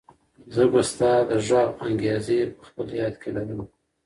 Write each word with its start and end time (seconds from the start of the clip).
زه 0.53 0.63
به 0.71 0.81
ستا 0.91 1.11
د 1.29 1.31
غږ 1.47 1.69
انګازې 1.85 2.39
په 2.55 2.63
خپل 2.69 2.87
یاد 3.01 3.13
کې 3.21 3.29
لرم. 3.35 3.61